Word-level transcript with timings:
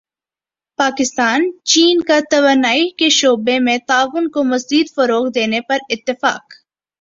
پاکستان 0.79 1.41
چین 1.63 2.01
کا 2.01 2.17
توانائی 2.29 2.89
کے 2.89 3.09
شعبے 3.09 3.57
میں 3.59 3.77
تعاون 3.87 4.29
کو 4.29 4.43
مزید 4.43 4.93
فروغ 4.95 5.27
دینے 5.35 5.61
پر 5.61 5.77
اتفاق 5.89 6.53